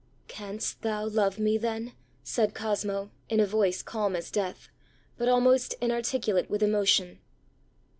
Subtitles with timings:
[0.29, 1.93] ã ãCanst thou love me then?ã
[2.23, 4.67] said Cosmo, in a voice calm as death,
[5.15, 7.19] but almost inarticulate with emotion.